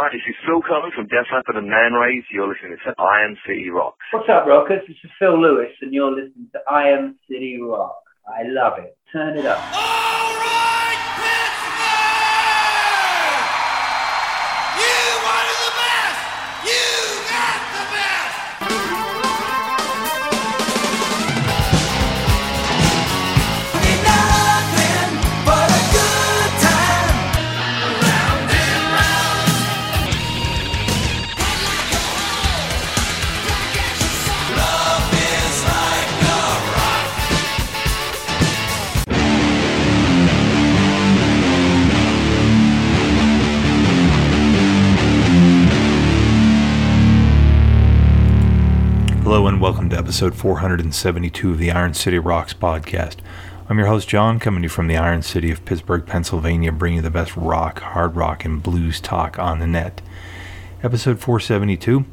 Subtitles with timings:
[0.00, 2.22] Hi, this is Phil Collen from Def Leppard and Manraze.
[2.30, 3.96] You're listening to Iron City Rock.
[4.12, 4.82] What's up, Rockers?
[4.86, 7.98] This is Phil Lewis, and you're listening to Iron City Rock.
[8.24, 8.96] I love it.
[9.12, 9.58] Turn it up.
[9.58, 10.07] Oh!
[50.08, 53.16] Episode 472 of the Iron City Rocks podcast.
[53.68, 56.96] I'm your host, John, coming to you from the Iron City of Pittsburgh, Pennsylvania, bringing
[56.96, 60.00] you the best rock, hard rock, and blues talk on the net.
[60.82, 62.06] Episode 472,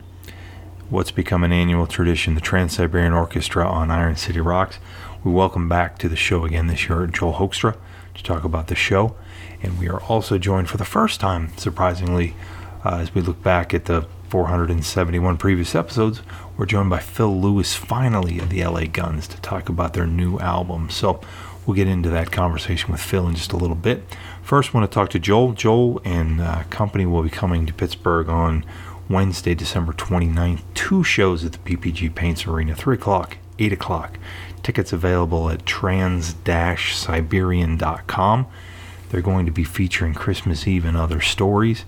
[0.90, 4.78] what's become an annual tradition, the Trans Siberian Orchestra on Iron City Rocks.
[5.24, 7.78] We welcome back to the show again this year Joel Hoekstra
[8.14, 9.16] to talk about the show.
[9.64, 12.36] And we are also joined for the first time, surprisingly,
[12.84, 16.22] uh, as we look back at the 471 previous episodes,
[16.58, 20.40] we're joined by Phil Lewis finally of the LA Guns to talk about their new
[20.40, 20.90] album.
[20.90, 21.22] So
[21.66, 24.04] we'll get into that conversation with Phil in just a little bit.
[24.42, 25.52] First, I want to talk to Joel.
[25.54, 28.64] Joel and uh, company will be coming to Pittsburgh on
[29.10, 30.62] Wednesday, December 29th.
[30.74, 34.18] Two shows at the PPG Paints Arena, 3 o'clock, 8 o'clock.
[34.64, 38.48] Tickets available at trans-siberian.com.
[39.10, 41.86] They're going to be featuring Christmas Eve and other stories.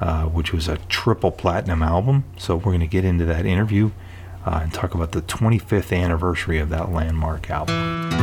[0.00, 2.24] Uh, which was a triple platinum album.
[2.36, 3.92] So we're going to get into that interview
[4.44, 8.13] uh, and talk about the 25th anniversary of that landmark album.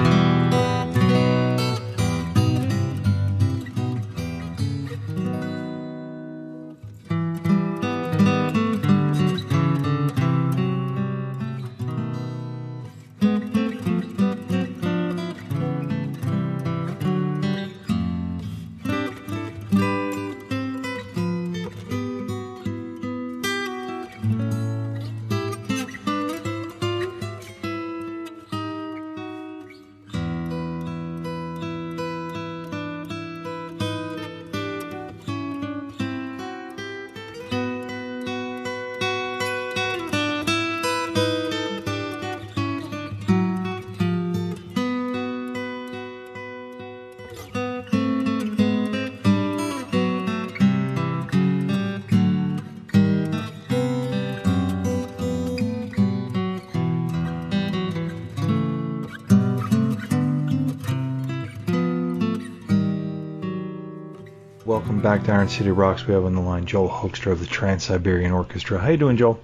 [64.71, 66.07] Welcome back to Iron City Rocks.
[66.07, 68.79] We have on the line Joel Hoekstra of the Trans Siberian Orchestra.
[68.79, 69.37] How you doing, Joel?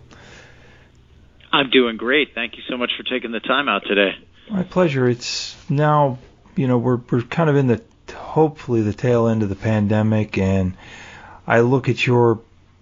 [1.52, 2.30] I'm doing great.
[2.34, 4.12] Thank you so much for taking the time out today.
[4.50, 5.06] My pleasure.
[5.06, 6.18] It's now,
[6.56, 7.84] you know, we're we're kind of in the
[8.14, 10.78] hopefully the tail end of the pandemic, and
[11.46, 12.40] I look at your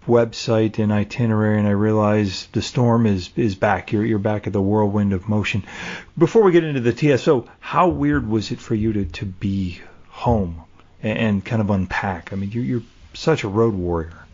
[0.08, 3.92] website and itinerary, and I realize the storm is is back.
[3.92, 5.64] You're you're back at the whirlwind of motion.
[6.16, 9.82] Before we get into the TSO, how weird was it for you to to be
[10.10, 10.65] home
[11.06, 12.34] and, and kind of unpack?
[12.34, 12.84] I mean, you're you're
[13.14, 14.26] such a road warrior.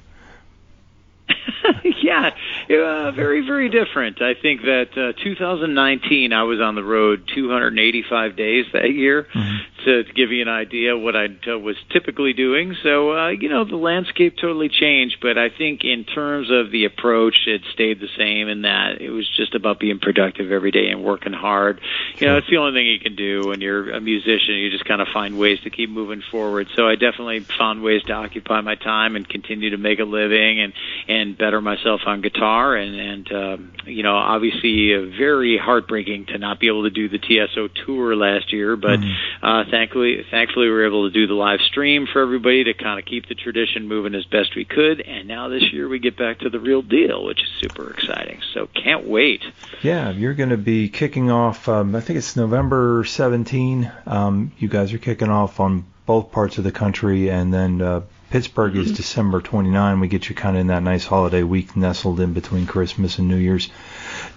[2.01, 2.31] yeah,
[2.69, 4.21] uh, very, very different.
[4.21, 9.27] I think that uh, 2019, I was on the road 285 days that year.
[9.33, 9.57] Mm-hmm.
[9.85, 13.49] To, to give you an idea what I uh, was typically doing, so uh, you
[13.49, 15.17] know the landscape totally changed.
[15.23, 18.47] But I think in terms of the approach, it stayed the same.
[18.47, 21.81] In that it was just about being productive every day and working hard.
[22.19, 24.53] You know, it's the only thing you can do when you're a musician.
[24.53, 26.67] You just kind of find ways to keep moving forward.
[26.75, 30.59] So I definitely found ways to occupy my time and continue to make a living
[30.59, 30.73] and
[31.07, 32.75] and better myself on guitar.
[32.75, 37.09] And and um, you know, obviously, uh, very heartbreaking to not be able to do
[37.09, 38.99] the TSO tour last year, but.
[38.99, 39.31] Mm-hmm.
[39.41, 42.99] Uh, thankfully, thankfully, we were able to do the live stream for everybody to kind
[42.99, 45.01] of keep the tradition moving as best we could.
[45.01, 48.39] And now this year we get back to the real deal, which is super exciting.
[48.53, 49.41] So can't wait.
[49.81, 51.67] Yeah, you're going to be kicking off.
[51.67, 53.91] Um, I think it's November 17.
[54.05, 58.01] Um, you guys are kicking off on both parts of the country, and then uh,
[58.31, 59.99] Pittsburgh is December 29.
[59.99, 63.27] We get you kind of in that nice holiday week, nestled in between Christmas and
[63.27, 63.69] New Year's.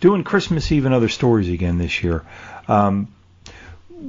[0.01, 2.25] Doing Christmas Eve and other stories again this year.
[2.67, 3.07] Um,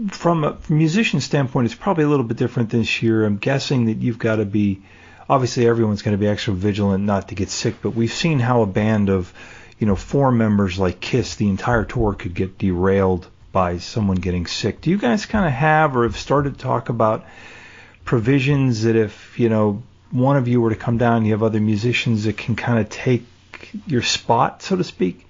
[0.10, 3.26] from a musician standpoint, it's probably a little bit different this year.
[3.26, 4.82] I'm guessing that you've got to be,
[5.30, 7.76] obviously, everyone's going to be extra vigilant not to get sick.
[7.84, 9.32] But we've seen how a band of,
[9.78, 14.48] you know, four members like Kiss, the entire tour could get derailed by someone getting
[14.48, 14.82] sick.
[14.82, 17.24] Do you guys kind of have or have started to talk about
[18.06, 21.60] provisions that if you know one of you were to come down, you have other
[21.60, 23.24] musicians that can kind of take
[23.88, 25.28] your spot, so to speak?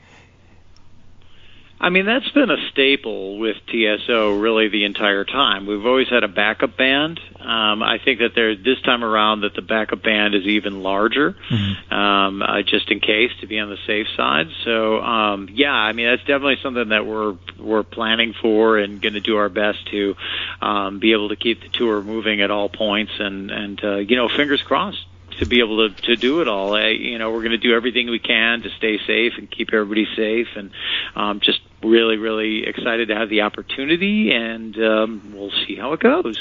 [1.79, 5.65] I mean, that's been a staple with TSO really the entire time.
[5.65, 7.19] We've always had a backup band.
[7.37, 11.33] Um, I think that there this time around that the backup band is even larger,
[11.33, 11.93] mm-hmm.
[11.93, 14.47] um, uh, just in case to be on the safe side.
[14.63, 19.13] So um, yeah, I mean that's definitely something that we're we're planning for and going
[19.13, 20.15] to do our best to
[20.61, 24.15] um, be able to keep the tour moving at all points and and uh, you
[24.15, 25.05] know fingers crossed
[25.39, 26.75] to be able to to do it all.
[26.75, 29.73] I, you know, we're going to do everything we can to stay safe and keep
[29.73, 30.71] everybody safe, and
[31.15, 35.99] um, just really, really excited to have the opportunity, and um, we'll see how it
[35.99, 36.39] goes.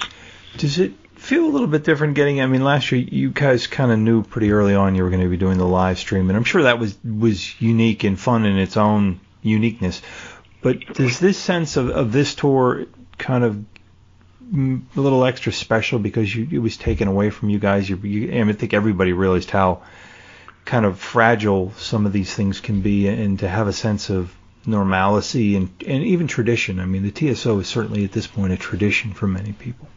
[0.56, 2.40] Does it feel a little bit different getting?
[2.40, 5.22] I mean, last year you guys kind of knew pretty early on you were going
[5.22, 8.44] to be doing the live stream, and I'm sure that was was unique and fun
[8.44, 10.02] in its own uniqueness.
[10.62, 12.86] But does this sense of, of this tour
[13.18, 13.64] kind of
[14.52, 17.88] a little extra special because you, it was taken away from you guys?
[17.88, 19.82] You, you, I, mean, I think everybody realized how
[20.64, 24.34] kind of fragile some of these things can be, and to have a sense of
[24.66, 26.80] normalcy and, and even tradition.
[26.80, 29.88] I mean, the TSO is certainly at this point a tradition for many people.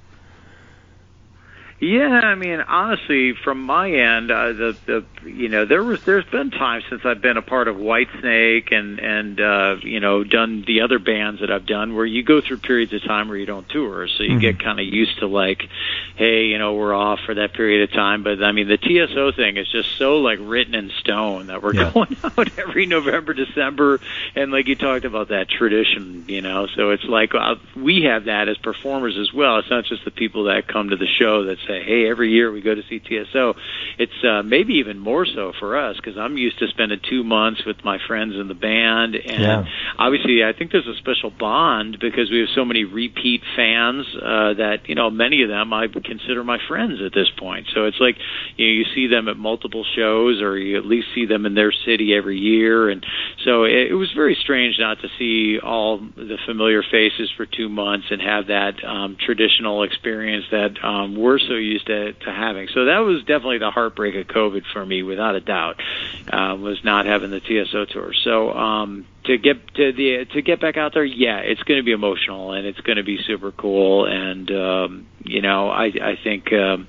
[1.79, 6.25] Yeah, I mean, honestly, from my end, uh, the the you know there was there's
[6.25, 10.63] been times since I've been a part of Whitesnake and and uh, you know done
[10.65, 13.45] the other bands that I've done where you go through periods of time where you
[13.45, 14.39] don't tour, so you mm-hmm.
[14.39, 15.69] get kind of used to like,
[16.15, 18.23] hey, you know, we're off for that period of time.
[18.23, 21.75] But I mean, the TSO thing is just so like written in stone that we're
[21.75, 21.91] yeah.
[21.93, 23.99] going out every November, December,
[24.35, 26.65] and like you talked about that tradition, you know.
[26.75, 29.59] So it's like uh, we have that as performers as well.
[29.59, 32.51] It's not just the people that come to the show that say, hey, every year
[32.51, 33.53] we go to see TSO.
[33.97, 37.61] It's uh, maybe even more so for us because I'm used to spending two months
[37.65, 39.65] with my friends in the band, and yeah.
[39.97, 44.53] obviously I think there's a special bond because we have so many repeat fans uh,
[44.55, 47.67] that you know many of them I consider my friends at this point.
[47.73, 48.15] So it's like
[48.55, 51.53] you know you see them at multiple shows, or you at least see them in
[51.53, 53.05] their city every year, and
[53.43, 57.69] so it, it was very strange not to see all the familiar faces for two
[57.69, 62.67] months and have that um, traditional experience that um, we're so used to, to having.
[62.73, 65.81] So that was definitely the heartbreak of COVID for me, without a doubt,
[66.31, 68.13] uh, was not having the TSO tour.
[68.23, 71.83] So um, to get to the to get back out there, yeah, it's going to
[71.83, 74.05] be emotional and it's going to be super cool.
[74.05, 76.87] And um, you know, I I think um,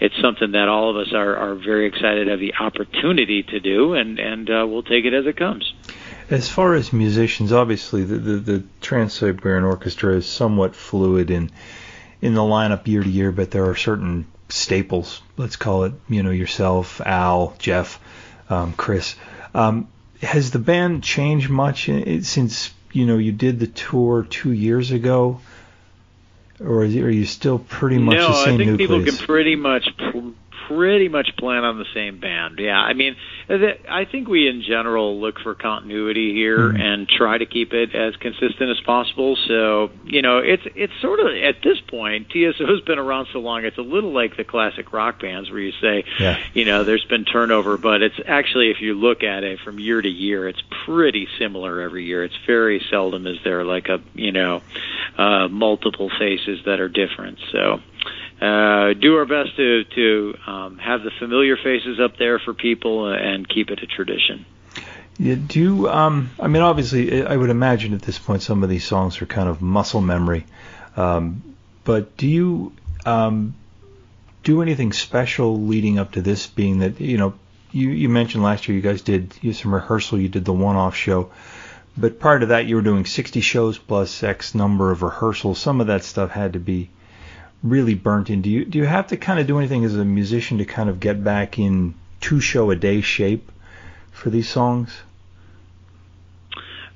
[0.00, 3.60] it's something that all of us are are very excited to have the opportunity to
[3.60, 5.72] do, and and uh, we'll take it as it comes.
[6.30, 11.50] As far as musicians, obviously the the, the Trans Siberian Orchestra is somewhat fluid in
[12.22, 15.22] in the lineup year to year, but there are certain staples.
[15.36, 18.00] Let's call it, you know, yourself, Al, Jeff,
[18.48, 19.16] um, Chris.
[19.54, 19.88] Um,
[20.22, 25.40] has the band changed much since you know you did the tour two years ago,
[26.60, 29.04] or are you still pretty much no, the same No, I think nucleus?
[29.04, 29.88] people can pretty much
[30.70, 32.58] pretty much plan on the same band.
[32.60, 33.16] Yeah, I mean,
[33.48, 36.80] I think we in general look for continuity here mm-hmm.
[36.80, 39.36] and try to keep it as consistent as possible.
[39.48, 43.64] So, you know, it's it's sort of at this point, TSO's been around so long,
[43.64, 46.38] it's a little like the classic rock bands where you say, yeah.
[46.54, 50.00] you know, there's been turnover, but it's actually if you look at it from year
[50.00, 52.22] to year, it's pretty similar every year.
[52.22, 54.62] It's very seldom is there like a, you know,
[55.18, 57.38] uh multiple faces that are different.
[57.50, 57.80] So,
[58.40, 63.12] uh, do our best to to um, have the familiar faces up there for people
[63.12, 64.46] and keep it a tradition.
[65.18, 68.70] Yeah, do you, um, I mean, obviously, I would imagine at this point some of
[68.70, 70.46] these songs are kind of muscle memory.
[70.96, 71.54] Um,
[71.84, 72.72] but do you
[73.04, 73.54] um,
[74.42, 76.46] do anything special leading up to this?
[76.46, 77.34] Being that you know,
[77.72, 80.96] you you mentioned last year you guys did you some rehearsal, you did the one-off
[80.96, 81.30] show,
[81.98, 85.58] but prior to that you were doing 60 shows plus X number of rehearsals.
[85.58, 86.88] Some of that stuff had to be
[87.62, 88.42] really burnt in.
[88.42, 90.88] Do you do you have to kind of do anything as a musician to kind
[90.88, 93.50] of get back in two show a day shape
[94.12, 94.90] for these songs?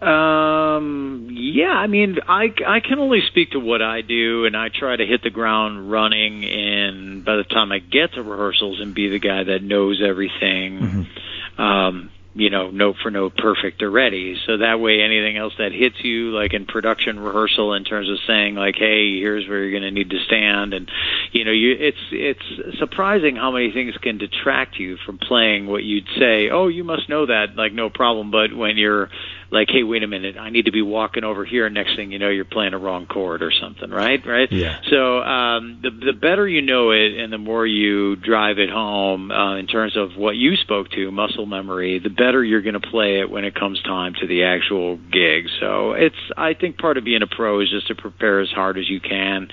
[0.01, 4.69] Um, yeah, I mean, I, I can only speak to what I do, and I
[4.69, 6.45] try to hit the ground running.
[6.45, 10.79] And by the time I get to rehearsals, and be the guy that knows everything.
[10.79, 11.61] Mm-hmm.
[11.61, 14.37] Um, you know, note for note perfect already.
[14.45, 18.19] So that way, anything else that hits you, like in production rehearsal, in terms of
[18.27, 20.91] saying like, "Hey, here's where you're going to need to stand," and
[21.33, 25.85] you know, you it's it's surprising how many things can detract you from playing what
[25.85, 26.51] you'd say.
[26.51, 28.33] Oh, you must know that, like no problem.
[28.33, 29.11] But when you're
[29.55, 31.71] like, hey, wait a minute, I need to be walking over here.
[31.71, 34.21] Next thing you know, you're playing a wrong chord or something, right?
[34.27, 34.51] Right.
[34.51, 34.81] Yeah.
[34.91, 39.31] So um, the the better you know it, and the more you drive it home
[39.31, 42.89] uh, in terms of what you spoke to, muscle memory, the better you're going to
[42.89, 45.47] play it when it comes time to the actual gig.
[45.61, 48.77] So it's, I think, part of being a pro is just to prepare as hard
[48.77, 49.49] as you can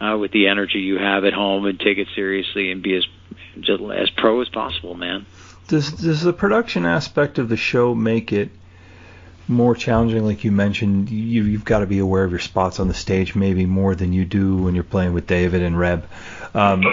[0.00, 3.04] uh, with the energy you have at home and take it seriously and be as
[3.60, 5.26] just as pro as possible, man.
[5.66, 8.50] Does does the production aspect of the show make it
[9.48, 10.24] more challenging?
[10.24, 13.34] Like you mentioned, you you've got to be aware of your spots on the stage
[13.34, 16.08] maybe more than you do when you're playing with David and Reb.
[16.54, 16.84] Um,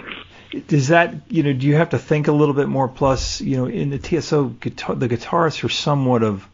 [0.68, 2.88] does that you know do you have to think a little bit more?
[2.88, 6.48] Plus, you know, in the TSO, guitar, the guitarists are somewhat of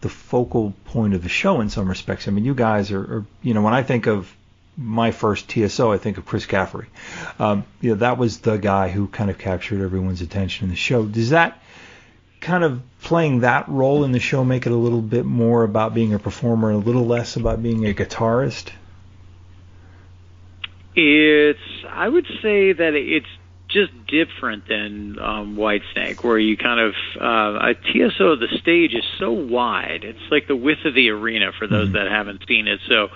[0.00, 2.28] the focal point of the show in some respects.
[2.28, 4.32] I mean, you guys are, are you know, when I think of
[4.76, 6.86] my first TSO, I think of Chris Caffery.
[7.40, 10.76] Um, you know, that was the guy who kind of captured everyone's attention in the
[10.76, 11.04] show.
[11.04, 11.60] Does that
[12.40, 15.94] kind of playing that role in the show make it a little bit more about
[15.94, 18.70] being a performer, and a little less about being a guitarist?
[20.94, 23.26] It's, I would say that it's
[23.68, 28.36] just different than um, Whitesnake, where you kind of uh, a TSO.
[28.36, 31.96] The stage is so wide; it's like the width of the arena for those mm-hmm.
[31.96, 32.80] that haven't seen it.
[32.88, 33.08] So,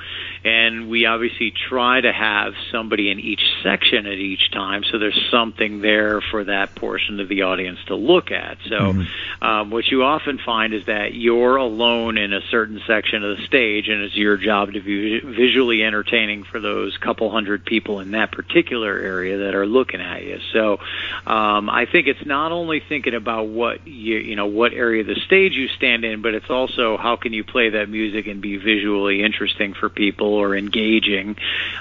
[0.45, 5.21] and we obviously try to have somebody in each section at each time, so there's
[5.31, 8.59] something there for that portion of the audience to look at.
[8.69, 9.45] So, mm-hmm.
[9.45, 13.47] um, what you often find is that you're alone in a certain section of the
[13.47, 18.13] stage, and it's your job to be visually entertaining for those couple hundred people in
[18.13, 20.39] that particular area that are looking at you.
[20.53, 20.79] So
[21.27, 25.07] um, I think it's not only thinking about what you you know what area of
[25.07, 28.41] the stage you stand in, but it's also how can you play that music and
[28.41, 31.37] be visually interesting for people or engaging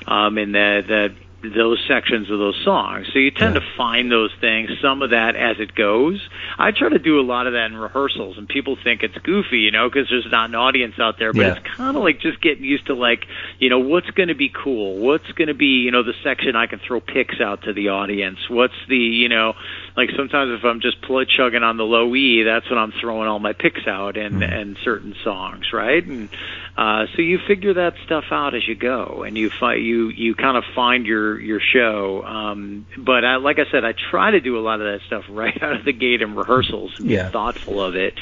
[0.08, 3.07] um, in that that those sections of those songs.
[3.12, 3.62] So you tend yeah.
[3.62, 6.21] to find those things, some of that as it goes.
[6.57, 9.60] I try to do a lot of that in rehearsals, and people think it's goofy,
[9.60, 11.33] you know, because there's not an audience out there.
[11.33, 11.55] But yeah.
[11.55, 13.25] it's kind of like just getting used to like,
[13.60, 14.98] you know, what's going to be cool?
[14.98, 17.89] What's going to be, you know, the section I can throw picks out to the
[17.89, 18.38] audience?
[18.50, 19.53] What's the, you know,
[19.95, 23.27] like sometimes if I'm just pl- chugging on the low E, that's when I'm throwing
[23.27, 24.53] all my picks out and mm-hmm.
[24.53, 26.05] and certain songs, right?
[26.05, 26.29] And
[26.77, 30.36] uh, so you figure that stuff out as you go, and you fi- you you
[30.36, 32.24] kind of find your your show.
[32.24, 35.25] Um, but I, like I said, I try to do a lot of that stuff
[35.29, 37.25] right out of the gate in rehearsals, and yeah.
[37.25, 38.13] be thoughtful of it.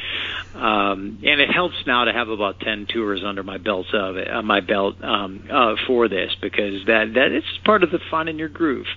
[0.55, 4.29] Um, and it helps now to have about ten tours under my belt of it,
[4.29, 8.27] uh, my belt um, uh, for this because that that is part of the fun
[8.27, 8.87] in your groove.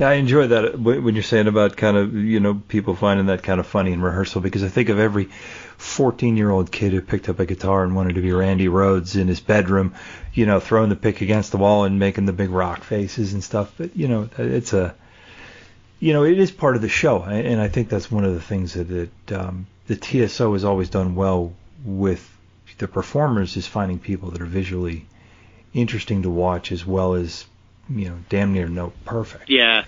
[0.00, 3.42] Yeah, I enjoy that when you're saying about kind of you know people finding that
[3.42, 5.28] kind of funny in rehearsal because I think of every
[5.78, 9.20] 14 year old kid who picked up a guitar and wanted to be Randy Rhoads
[9.20, 9.94] in his bedroom,
[10.32, 13.44] you know, throwing the pick against the wall and making the big rock faces and
[13.44, 13.72] stuff.
[13.76, 14.94] But, you know, it's a,
[16.00, 17.22] you know, it is part of the show.
[17.22, 20.88] And I think that's one of the things that, that um, the TSO has always
[20.88, 21.52] done well
[21.84, 22.32] with
[22.78, 25.06] the performers is finding people that are visually
[25.72, 27.46] interesting to watch as well as,
[27.88, 29.48] you know, damn near no perfect.
[29.48, 29.84] Yeah.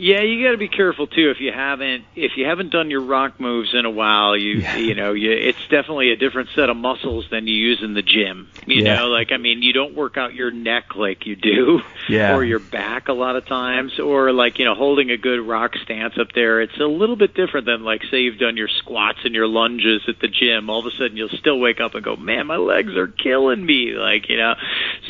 [0.00, 1.30] Yeah, you got to be careful too.
[1.30, 4.76] If you haven't if you haven't done your rock moves in a while, you yeah.
[4.76, 8.00] you know, you, it's definitely a different set of muscles than you use in the
[8.00, 8.48] gym.
[8.66, 8.96] You yeah.
[8.96, 12.34] know, like I mean, you don't work out your neck like you do, yeah.
[12.34, 15.72] or your back a lot of times, or like you know, holding a good rock
[15.84, 16.62] stance up there.
[16.62, 20.00] It's a little bit different than like say you've done your squats and your lunges
[20.08, 20.70] at the gym.
[20.70, 23.66] All of a sudden, you'll still wake up and go, "Man, my legs are killing
[23.66, 24.54] me!" Like you know,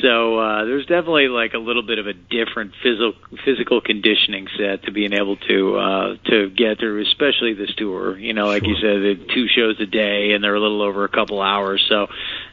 [0.02, 4.79] so uh, there's definitely like a little bit of a different physical physical conditioning set
[4.82, 8.18] to being able to uh, to get through, especially this tour.
[8.18, 8.74] You know, like sure.
[8.74, 11.84] you said, two shows a day, and they're a little over a couple hours.
[11.88, 12.08] So,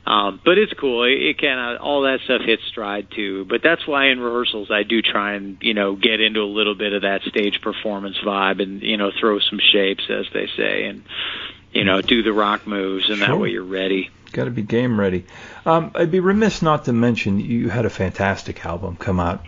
[0.05, 1.03] um, but it's cool.
[1.03, 3.45] It, it kind of all that stuff hits stride too.
[3.45, 6.75] But that's why in rehearsals I do try and you know get into a little
[6.75, 10.85] bit of that stage performance vibe, and you know throw some shapes, as they say,
[10.85, 11.03] and
[11.71, 13.27] you know do the rock moves, and sure.
[13.27, 14.09] that way you're ready.
[14.31, 15.25] Got to be game ready.
[15.65, 19.45] Um, I'd be remiss not to mention you had a fantastic album come out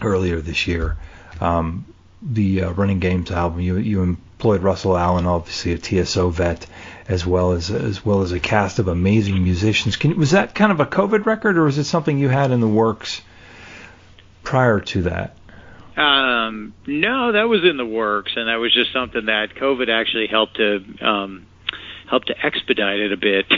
[0.00, 0.96] earlier this year.
[1.40, 1.86] Um,
[2.22, 6.66] the uh, Running Games album, you you employed Russell Allen, obviously a TSO vet,
[7.08, 9.96] as well as as well as a cast of amazing musicians.
[9.96, 12.60] Can, was that kind of a COVID record, or was it something you had in
[12.60, 13.22] the works
[14.42, 15.36] prior to that?
[15.96, 20.26] Um, no, that was in the works, and that was just something that COVID actually
[20.26, 21.46] helped to um,
[22.12, 23.46] helped to expedite it a bit.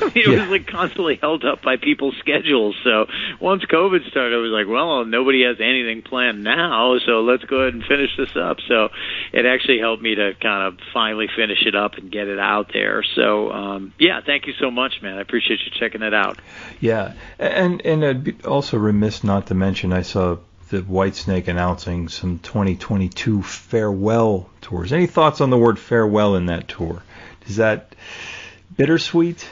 [0.00, 0.40] I mean, it yeah.
[0.40, 2.74] was like constantly held up by people's schedules.
[2.82, 3.04] So
[3.38, 7.58] once COVID started, it was like, well, nobody has anything planned now, so let's go
[7.58, 8.56] ahead and finish this up.
[8.66, 8.88] So
[9.34, 12.70] it actually helped me to kind of finally finish it up and get it out
[12.72, 13.04] there.
[13.14, 15.18] So um, yeah, thank you so much, man.
[15.18, 16.40] I appreciate you checking it out.
[16.80, 20.38] Yeah, and and I'd be also remiss not to mention I saw
[20.70, 24.94] the Whitesnake announcing some 2022 farewell tours.
[24.94, 27.02] Any thoughts on the word farewell in that tour?
[27.46, 27.94] Is that
[28.76, 29.46] bittersweet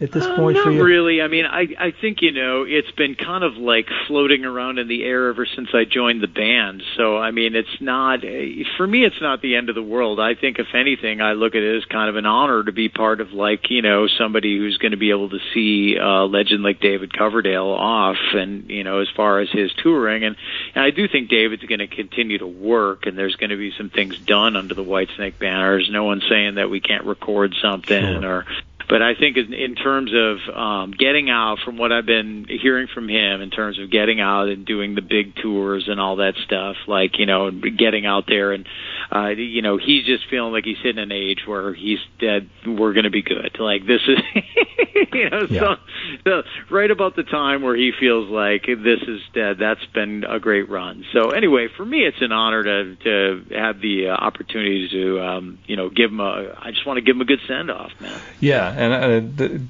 [0.00, 0.82] at this Uh, point not for you?
[0.82, 1.20] really.
[1.22, 4.88] I mean, I I think you know it's been kind of like floating around in
[4.88, 6.82] the air ever since I joined the band.
[6.96, 9.04] So I mean, it's not eh, for me.
[9.04, 10.18] It's not the end of the world.
[10.20, 12.88] I think if anything, I look at it as kind of an honor to be
[12.88, 16.62] part of like you know somebody who's going to be able to see uh, legend
[16.62, 20.36] like David Coverdale off, and you know as far as his touring, and,
[20.74, 23.72] and I do think David's going to continue to work, and there's going to be
[23.76, 25.88] some things done under the Whitesnake banners.
[25.90, 28.24] No one's saying that we can't record something Sure.
[28.24, 28.46] or
[28.90, 32.88] but I think in, in terms of um, getting out, from what I've been hearing
[32.92, 36.34] from him, in terms of getting out and doing the big tours and all that
[36.44, 38.66] stuff, like you know, getting out there and
[39.12, 42.48] uh, you know, he's just feeling like he's hitting an age where he's dead.
[42.66, 43.56] We're going to be good.
[43.58, 44.18] Like this is,
[45.12, 45.60] you know, Yeah.
[45.60, 45.76] so,
[46.24, 49.58] so right about the time where he feels like this is dead.
[49.58, 51.04] That's been a great run.
[51.12, 55.58] So anyway, for me, it's an honor to to have the uh, opportunity to um,
[55.66, 56.56] you know give him a.
[56.60, 58.20] I just want to give him a good send off, man.
[58.38, 59.62] Yeah, and uh, the,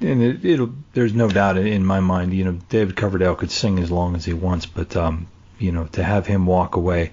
[0.00, 0.74] and it, it'll.
[0.92, 2.34] There's no doubt in my mind.
[2.34, 5.84] You know, David Coverdale could sing as long as he wants, but um, you know,
[5.92, 7.12] to have him walk away,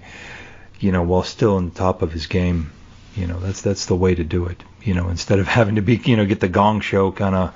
[0.80, 2.72] you know, while still on top of his game,
[3.14, 4.62] you know, that's that's the way to do it.
[4.82, 7.54] You know, instead of having to be, you know, get the gong show kind of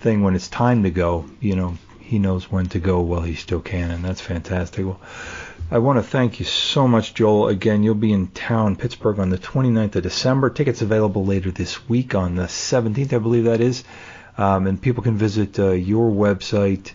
[0.00, 1.26] thing when it's time to go.
[1.40, 4.84] You know, he knows when to go while he still can, and that's fantastic.
[4.84, 5.00] Well,
[5.68, 7.48] I want to thank you so much, Joel.
[7.48, 10.48] Again, you'll be in town, Pittsburgh, on the 29th of December.
[10.48, 13.82] Tickets available later this week on the 17th, I believe that is.
[14.38, 16.92] Um, and people can visit uh, your website,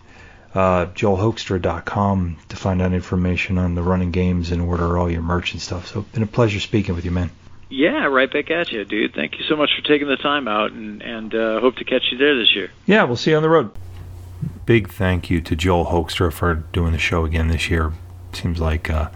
[0.54, 5.54] uh, joelhoekstra.com, to find out information on the running games and order all your merch
[5.54, 5.88] and stuff.
[5.88, 7.32] So, been a pleasure speaking with you, man.
[7.70, 9.14] Yeah, right back at you, dude.
[9.14, 12.04] Thank you so much for taking the time out, and and uh, hope to catch
[12.12, 12.70] you there this year.
[12.86, 13.72] Yeah, we'll see you on the road.
[14.66, 17.94] Big thank you to Joel Hoekstra for doing the show again this year.
[18.34, 19.10] Seems like uh,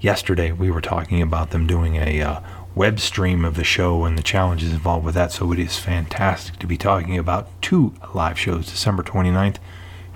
[0.00, 2.40] yesterday we were talking about them doing a uh,
[2.76, 5.32] web stream of the show and the challenges involved with that.
[5.32, 9.56] So it is fantastic to be talking about two live shows December 29th.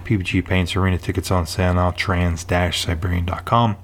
[0.04, 3.76] PPG Paints Arena tickets on sale now, trans-siberian.com.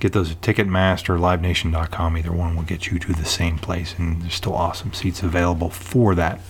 [0.00, 2.18] Get those at Ticketmaster, LiveNation.com.
[2.18, 5.70] Either one will get you to the same place, and there's still awesome seats available
[5.70, 6.40] for that.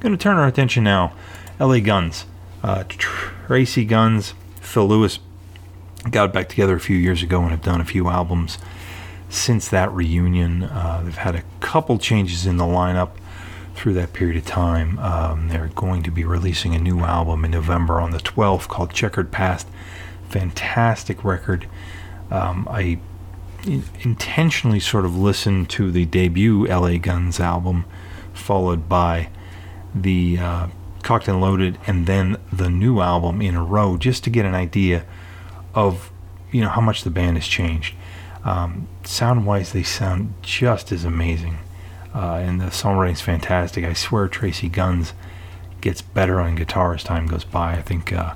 [0.00, 1.12] Going to turn our attention now.
[1.60, 2.26] LA Guns.
[2.62, 5.20] Uh, Tracy Guns, Phil Lewis
[6.10, 8.58] got back together a few years ago and have done a few albums
[9.28, 10.64] since that reunion.
[10.64, 13.10] Uh, they've had a couple changes in the lineup
[13.78, 14.98] through that period of time.
[14.98, 18.92] Um, they're going to be releasing a new album in November on the 12th called
[18.92, 19.68] Checkered Past.
[20.28, 21.68] Fantastic record.
[22.30, 22.98] Um, I
[23.64, 27.84] in- intentionally sort of listened to the debut LA Guns album,
[28.34, 29.30] followed by
[29.94, 30.66] the uh,
[31.02, 34.54] Cocked and Loaded, and then the new album in a row, just to get an
[34.54, 35.04] idea
[35.74, 36.10] of
[36.50, 37.94] you know how much the band has changed.
[38.44, 41.58] Um, sound wise, they sound just as amazing,
[42.18, 43.84] uh, and the songwriting's fantastic.
[43.84, 45.12] I swear, Tracy Guns
[45.80, 47.74] gets better on guitar as time goes by.
[47.74, 48.34] I think uh,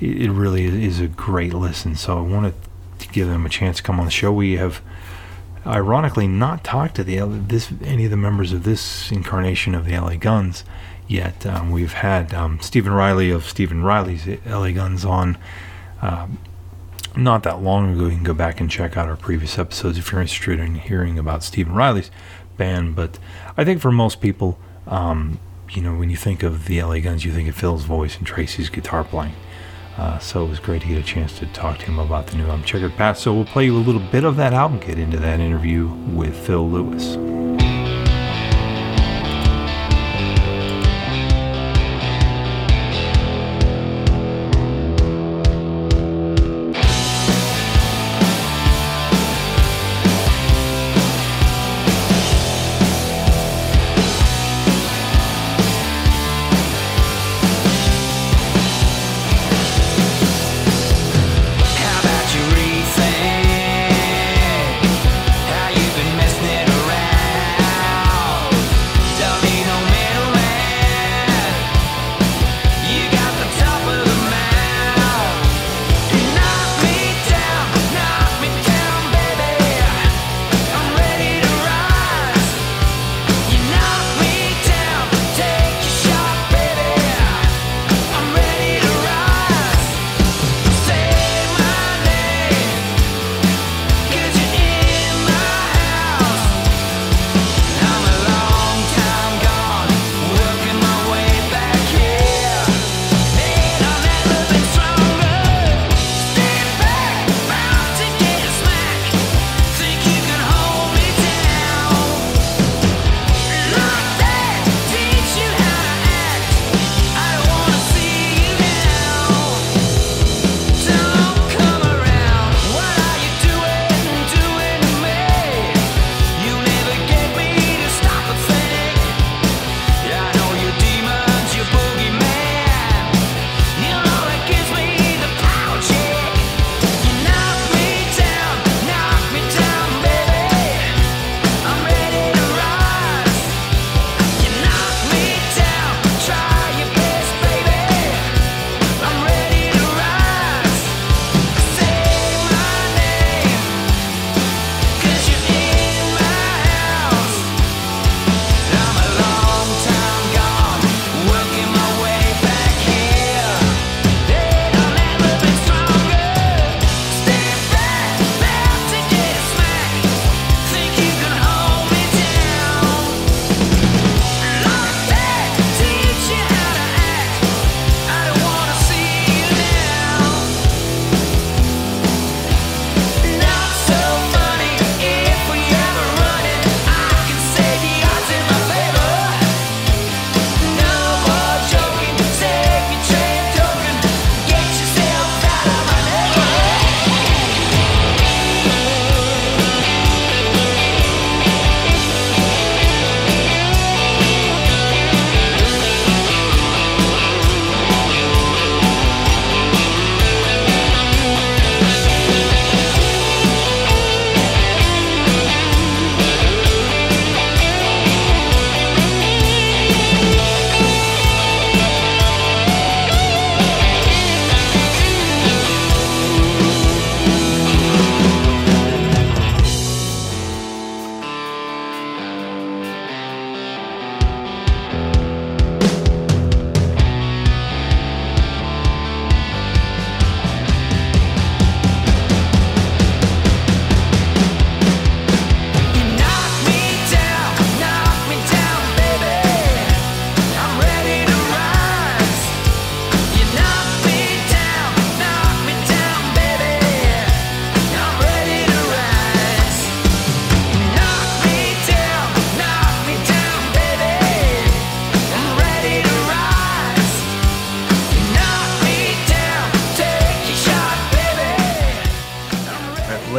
[0.00, 1.96] it, it really is a great listen.
[1.96, 2.52] So I wanted
[2.98, 4.30] to give them a chance to come on the show.
[4.30, 4.82] We have
[5.66, 9.98] ironically not talked to the this any of the members of this incarnation of the
[9.98, 10.62] LA Guns
[11.08, 11.46] yet.
[11.46, 15.38] Um, we've had um, Stephen Riley of Stephen Riley's LA Guns on
[16.02, 16.38] um,
[17.16, 18.04] not that long ago.
[18.04, 21.18] You can go back and check out our previous episodes if you're interested in hearing
[21.18, 22.10] about Stephen Riley's
[22.56, 22.96] band.
[22.96, 23.18] But
[23.56, 25.38] I think for most people, um,
[25.70, 28.26] you know, when you think of the LA Guns, you think of Phil's voice and
[28.26, 29.34] Tracy's guitar playing.
[29.96, 32.36] Uh, so it was great to get a chance to talk to him about the
[32.36, 33.22] new album, Checkered Past.
[33.22, 36.34] So we'll play you a little bit of that album, get into that interview with
[36.34, 37.16] Phil Lewis.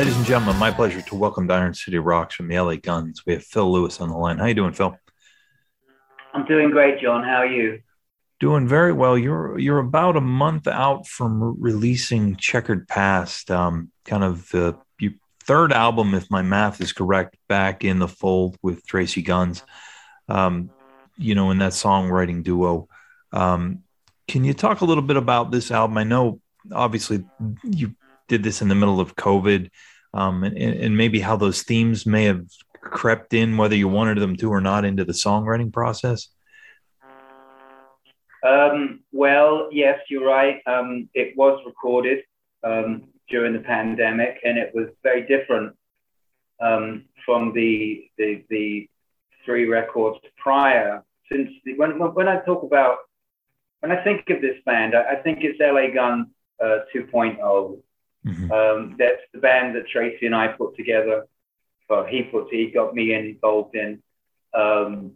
[0.01, 3.23] Gentlemen, my pleasure to welcome to Iron City Rocks from the LA Guns.
[3.23, 4.39] We have Phil Lewis on the line.
[4.39, 4.97] How you doing, Phil?
[6.33, 7.23] I'm doing great, John.
[7.23, 7.81] How are you?
[8.39, 9.15] Doing very well.
[9.15, 14.75] You're you're about a month out from releasing Checkered Past, um, kind of the
[15.43, 19.61] third album, if my math is correct, back in the fold with Tracy Guns.
[20.27, 20.71] Um,
[21.15, 22.87] you know, in that songwriting duo.
[23.31, 23.83] Um,
[24.27, 25.99] can you talk a little bit about this album?
[25.99, 27.23] I know, obviously,
[27.63, 27.93] you
[28.27, 29.69] did this in the middle of COVID,
[30.13, 34.35] um, and, and maybe how those themes may have crept in, whether you wanted them
[34.37, 36.29] to or not, into the songwriting process.
[38.43, 40.61] Um, well, yes, you're right.
[40.65, 42.23] Um, it was recorded
[42.63, 45.75] um, during the pandemic, and it was very different
[46.59, 48.89] um, from the, the, the
[49.45, 51.03] three records prior.
[51.31, 52.97] Since the, when when I talk about
[53.79, 57.79] when I think of this band, I, I think it's LA Gun uh, 2.0.
[58.25, 58.51] Mm-hmm.
[58.51, 61.27] Um, that's the band that Tracy and I put together.
[61.89, 64.01] Well, he put he got me involved in.
[64.53, 65.13] Um,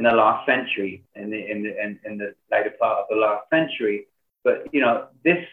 [0.00, 3.16] in the last century, in the, in the, in, in the later part of the
[3.16, 4.06] last century.
[4.42, 5.44] But, you know, this,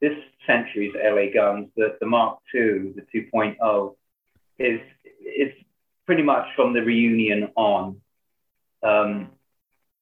[0.00, 3.94] this century's LA Guns, the, the Mark II, the 2.0,
[4.58, 4.80] is,
[5.20, 5.52] is
[6.06, 8.00] pretty much from the reunion on.
[8.82, 9.30] Um,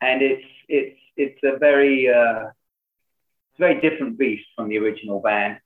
[0.01, 5.21] and it's, it's, it's a very, uh, it's a very different beast from the original
[5.21, 5.59] band.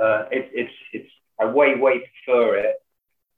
[0.00, 2.76] Uh, it, it's, it's, I way, way prefer it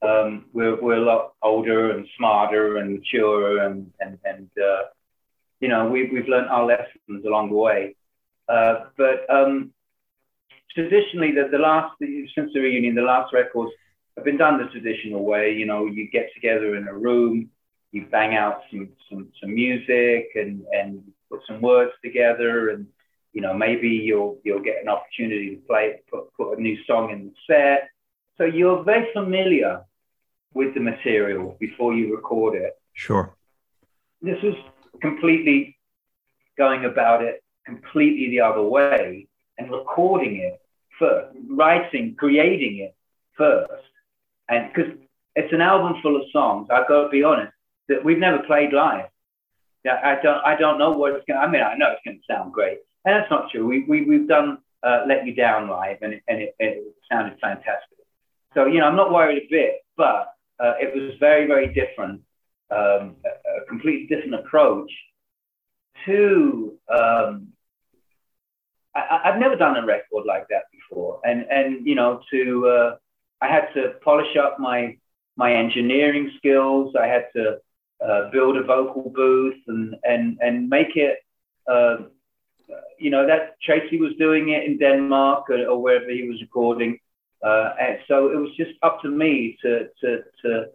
[0.03, 4.85] um, we're, we're a lot older and smarter and mature and, and, and uh,
[5.61, 7.97] you know, we, we've learned our lessons along the way.
[8.49, 9.73] Uh, but um,
[10.75, 13.73] traditionally, the, the last, since the reunion, the last records
[14.16, 15.53] have been done the traditional way.
[15.53, 17.51] You know, you get together in a room,
[17.90, 22.87] you bang out some, some, some music and, and put some words together and,
[23.33, 27.11] you know, maybe you'll, you'll get an opportunity to play, put, put a new song
[27.11, 27.91] in the set.
[28.37, 29.83] So you're very familiar
[30.55, 32.79] with the material before you record it.
[32.95, 33.35] Sure.
[34.23, 34.55] This was
[35.01, 35.77] completely
[36.57, 40.61] going about it completely the other way and recording it
[40.99, 42.95] first, writing, creating it
[43.37, 43.85] first.
[44.49, 44.93] And because
[45.37, 47.53] it's an album full of songs, I've got to be honest,
[47.88, 49.07] that we've never played live.
[49.85, 52.03] Yeah, I don't, I don't know what it's going to, I mean, I know it's
[52.05, 52.79] going to sound great.
[53.05, 53.67] And that's not true.
[53.67, 57.39] We, we, we've done uh, Let You Down live and, it, and it, it sounded
[57.41, 57.99] fantastic.
[58.55, 62.23] So, you know, I'm not worried a bit, but uh, it was very, very different,
[62.71, 64.91] um, a, completely different approach
[66.07, 66.79] to.
[66.89, 67.49] Um,
[68.95, 72.97] I, have never done a record like that before, and and you know, to uh,
[73.41, 74.97] I had to polish up my
[75.37, 76.95] my engineering skills.
[77.01, 77.59] I had to
[78.05, 81.19] uh, build a vocal booth and and and make it.
[82.70, 86.40] Uh, you know that Tracy was doing it in Denmark or, or wherever he was
[86.40, 86.98] recording,
[87.44, 90.66] uh, and so it was just up to me to, to, to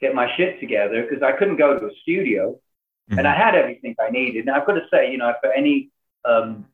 [0.00, 3.18] get my shit together because I couldn't go to a studio mm-hmm.
[3.18, 4.46] and I had everything I needed.
[4.46, 5.90] And I've got to say, you know, for any
[6.24, 6.66] um,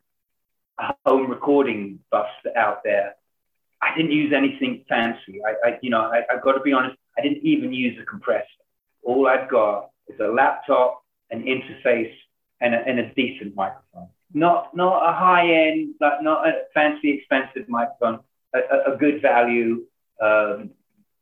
[1.04, 3.14] home recording buffs out there,
[3.82, 5.40] I didn't use anything fancy.
[5.46, 8.04] I, I you know, I, I've got to be honest, I didn't even use a
[8.04, 8.46] compressor.
[9.02, 12.14] All I've got is a laptop, an interface,
[12.60, 14.08] and a, and a decent microphone.
[14.32, 18.20] Not not a high end, like not a fancy, expensive microphone
[18.54, 19.84] a, a good value
[20.20, 20.70] um,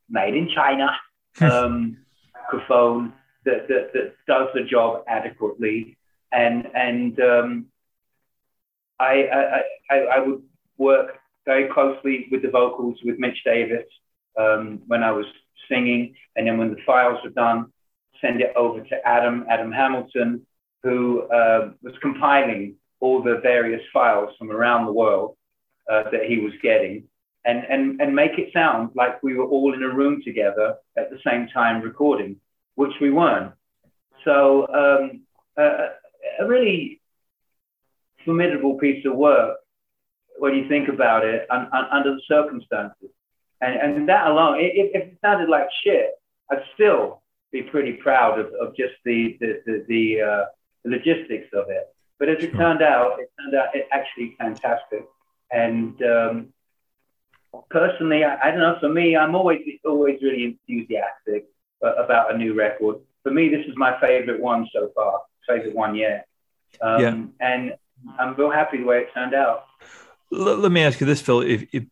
[0.09, 0.89] made in China
[1.41, 1.97] um,
[2.33, 3.13] microphone
[3.45, 5.97] that, that, that does the job adequately.
[6.31, 7.65] And, and um,
[8.99, 10.43] I, I, I, I, would
[10.77, 13.85] work very closely with the vocals with Mitch Davis
[14.37, 15.25] um, when I was
[15.69, 16.15] singing.
[16.35, 17.71] And then when the files were done,
[18.21, 20.45] send it over to Adam, Adam Hamilton,
[20.83, 25.35] who uh, was compiling all the various files from around the world
[25.89, 27.03] uh, that he was getting
[27.45, 31.09] and, and, and make it sound like we were all in a room together at
[31.09, 32.35] the same time recording,
[32.75, 33.53] which we weren't.
[34.25, 35.21] So um,
[35.57, 35.89] uh,
[36.39, 37.01] a really
[38.25, 39.57] formidable piece of work
[40.37, 43.09] when you think about it un, un, under the circumstances.
[43.61, 46.11] And, and that alone, if, if it sounded like shit,
[46.51, 50.45] I'd still be pretty proud of, of just the, the, the, the, uh,
[50.83, 51.87] the logistics of it.
[52.19, 55.05] But as it turned out, it turned out it actually fantastic.
[55.51, 56.53] And um,
[57.69, 58.77] personally, I, I, don't know.
[58.79, 61.47] For me, I'm always always really enthusiastic
[61.81, 62.97] about a new record.
[63.23, 65.21] For me, this is my favorite one so far.
[65.47, 66.27] Favorite one yet.
[66.81, 67.23] Um, yeah.
[67.39, 67.73] And
[68.19, 69.65] I'm real happy the way it turned out.
[70.29, 71.41] Let, let me ask you this, Phil.
[71.41, 71.83] If, if,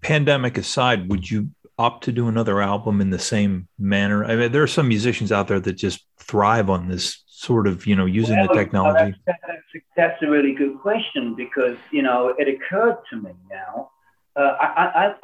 [0.00, 4.24] pandemic aside, would you opt to do another album in the same manner?
[4.24, 7.86] I mean, there are some musicians out there that just thrive on this sort of,
[7.86, 9.16] you know, using well, the technology.
[9.26, 13.90] That's, that's, that's a really good question because, you know, it occurred to me now
[14.38, 14.66] uh, I,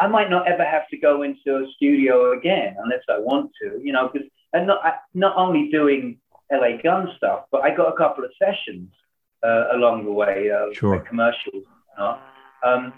[0.00, 3.53] I, I might not ever have to go into a studio again unless I want
[3.62, 6.18] to, you know, because I'm not, I, not only doing
[6.50, 8.90] LA Gun stuff, but I got a couple of sessions
[9.44, 10.98] uh, along the way, uh, sure.
[11.00, 11.64] commercials.
[11.96, 12.18] Know?
[12.64, 12.92] um,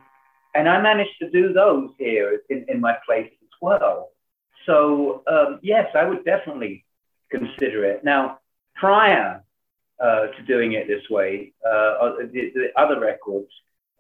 [0.55, 4.09] and I managed to do those here in, in my place as well.
[4.65, 6.87] So, um, yes, I would definitely
[7.31, 8.05] consider it.
[8.05, 8.39] Now,
[8.77, 9.43] prior
[10.03, 13.51] uh, to doing it this way, uh, the, the other records,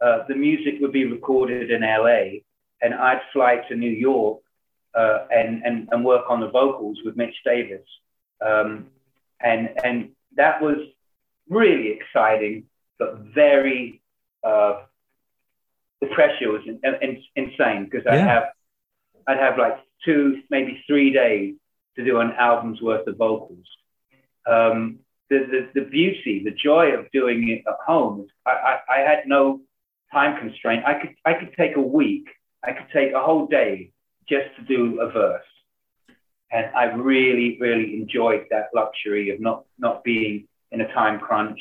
[0.04, 2.40] uh, the music would be recorded in LA,
[2.82, 4.40] and I'd fly to New York
[4.94, 7.86] uh, and, and, and work on the vocals with Mitch Davis.
[8.44, 8.88] Um,
[9.40, 10.76] and, and that was
[11.48, 12.64] really exciting,
[12.98, 14.02] but very,
[14.44, 14.82] uh,
[16.00, 18.06] the pressure was in, in, insane because.
[18.06, 18.44] I'd have,
[19.26, 21.54] I'd have like two, maybe three days
[21.96, 23.66] to do an album's worth of vocals.
[24.46, 28.98] Um, the, the, the beauty, the joy of doing it at home, I, I, I
[29.00, 29.60] had no
[30.12, 30.84] time constraint.
[30.86, 32.28] I could, I could take a week,
[32.64, 33.90] I could take a whole day
[34.28, 35.42] just to do a verse.
[36.52, 41.58] And I really, really enjoyed that luxury of not, not being in a time crunch.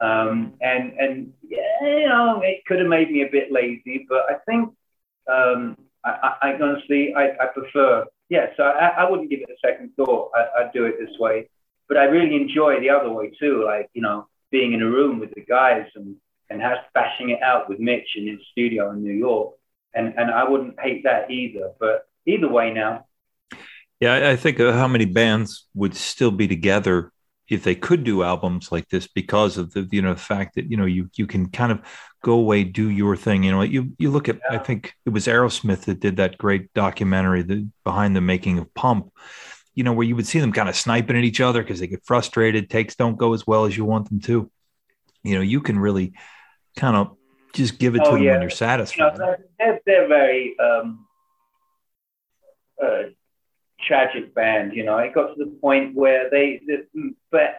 [0.00, 4.22] Um, and, and yeah, you know, it could have made me a bit lazy, but
[4.28, 4.70] I think
[5.30, 9.66] um, I, I, honestly, I, I prefer, yeah, so I, I wouldn't give it a
[9.66, 10.30] second thought.
[10.34, 11.48] I, I'd do it this way.
[11.88, 15.18] But I really enjoy the other way too, like, you know, being in a room
[15.18, 16.16] with the guys and,
[16.48, 19.54] and has, bashing it out with Mitch in his studio in New York.
[19.94, 21.72] And, and I wouldn't hate that either.
[21.78, 23.06] But either way now.
[24.00, 27.12] Yeah, I think how many bands would still be together
[27.48, 30.70] if they could do albums like this because of the you know the fact that
[30.70, 31.80] you know you you can kind of
[32.22, 34.56] go away do your thing you know you you look at yeah.
[34.56, 38.72] i think it was aerosmith that did that great documentary the behind the making of
[38.74, 39.12] pump
[39.74, 41.86] you know where you would see them kind of sniping at each other because they
[41.86, 44.50] get frustrated takes don't go as well as you want them to
[45.22, 46.12] you know you can really
[46.76, 47.16] kind of
[47.52, 48.32] just give it oh, to them yeah.
[48.32, 51.06] when you're satisfied you know, they're, they're very um
[52.82, 53.02] uh,
[53.86, 54.74] tragic band.
[54.74, 57.14] You know, it got to the point where they the,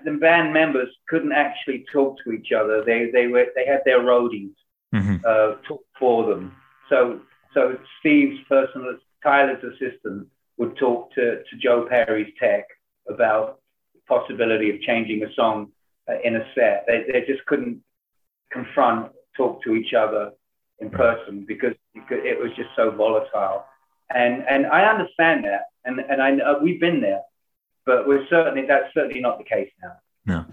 [0.06, 2.84] the band members couldn't actually talk to each other.
[2.84, 4.54] They they were they had their roadies
[4.94, 5.18] mm-hmm.
[5.26, 6.56] uh, talk for them.
[6.90, 7.22] So
[7.54, 12.66] so Steve's personal Tyler's assistant would talk to, to Joe Perry's tech
[13.08, 13.60] about
[13.94, 15.72] the possibility of changing a song
[16.10, 16.86] uh, in a set.
[16.88, 17.82] They, they just couldn't
[18.52, 20.32] confront, talk to each other
[20.80, 23.66] in person because it was just so volatile.
[24.14, 27.22] And, and I understand that and and I know we've been there,
[27.86, 29.94] but we're certainly that's certainly not the case now.
[30.26, 30.46] No,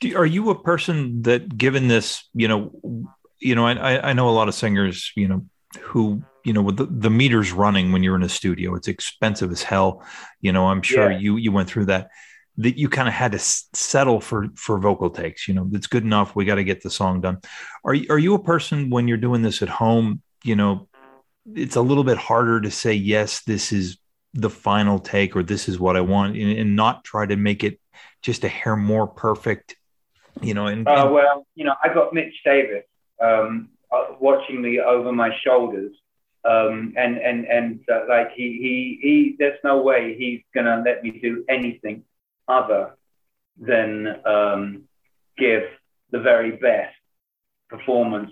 [0.00, 2.70] Do, are you a person that, given this, you know,
[3.40, 5.44] you know, I I know a lot of singers, you know,
[5.80, 9.50] who you know with the, the meters running when you're in a studio, it's expensive
[9.50, 10.04] as hell.
[10.40, 11.18] You know, I'm sure yeah.
[11.18, 12.10] you you went through that.
[12.58, 15.48] That you kind of had to settle for for vocal takes.
[15.48, 16.36] You know, it's good enough.
[16.36, 17.38] We got to get the song done.
[17.84, 20.22] Are you, are you a person when you're doing this at home?
[20.44, 20.88] You know,
[21.52, 23.42] it's a little bit harder to say yes.
[23.42, 23.98] This is
[24.32, 27.64] the final take or this is what I want and, and not try to make
[27.64, 27.80] it
[28.22, 29.76] just a hair more perfect,
[30.40, 30.66] you know.
[30.66, 32.84] And, uh, well, you know, I got Mitch Davis
[33.20, 35.92] um, uh, watching me over my shoulders,
[36.46, 41.02] um, and and and uh, like he he he, there's no way he's gonna let
[41.02, 42.04] me do anything
[42.48, 42.96] other
[43.58, 44.82] than um,
[45.36, 45.62] give
[46.10, 46.94] the very best
[47.68, 48.30] performance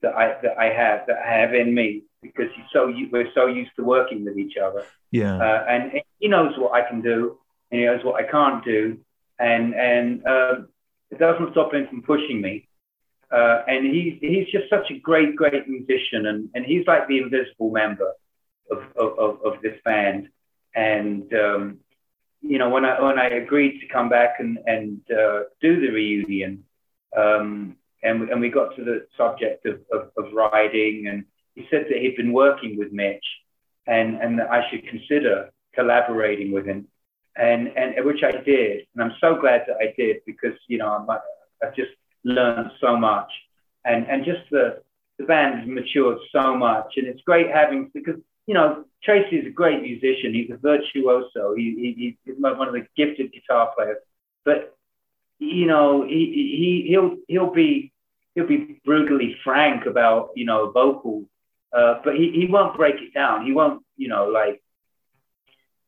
[0.00, 3.46] that I that I have that I have in me because he's so we're so
[3.46, 4.84] used to working with each other.
[5.10, 5.36] Yeah.
[5.36, 7.38] Uh, and he knows what I can do,
[7.70, 8.98] and he knows what I can't do,
[9.38, 10.54] and and uh,
[11.10, 12.68] it doesn't stop him from pushing me.
[13.32, 17.18] Uh, and he's he's just such a great great musician, and and he's like the
[17.18, 18.12] invisible member
[18.70, 20.28] of of, of this band.
[20.74, 21.78] And um,
[22.40, 25.90] you know when I when I agreed to come back and and uh, do the
[25.90, 26.64] reunion.
[27.16, 31.86] Um, and, and we got to the subject of, of, of writing and he said
[31.88, 33.24] that he'd been working with Mitch
[33.86, 36.88] and, and that I should consider collaborating with him.
[37.34, 38.86] And, and which I did.
[38.94, 41.08] And I'm so glad that I did because, you know, I'm,
[41.62, 41.92] I've just
[42.24, 43.30] learned so much.
[43.84, 44.82] And, and just the,
[45.18, 46.94] the band has matured so much.
[46.96, 50.34] And it's great having, because, you know, Tracii is a great musician.
[50.34, 51.54] He's a virtuoso.
[51.54, 53.98] He, he, he's one of the gifted guitar players.
[54.44, 54.76] But,
[55.38, 57.92] you know, he, he, he'll, he'll be,
[58.34, 61.26] he'll be brutally frank about, you know, vocals
[61.72, 63.46] uh, but he, he won't break it down.
[63.46, 64.62] He won't, you know, like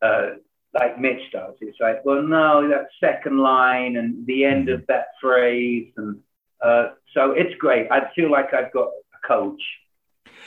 [0.01, 0.31] uh,
[0.75, 1.55] like Mitch does.
[1.61, 6.19] It's like, well, no, that second line and the end of that phrase, and
[6.63, 7.91] uh, so it's great.
[7.91, 9.63] I feel like I've got a coach,